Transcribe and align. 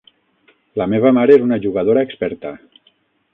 La 0.81 0.87
meva 0.93 1.11
mare 1.17 1.35
és 1.41 1.45
una 1.49 1.59
jugadora 1.67 2.05
experta. 2.09 2.55